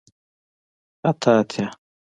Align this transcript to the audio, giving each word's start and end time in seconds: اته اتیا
اته 1.09 1.31
اتیا 1.39 1.67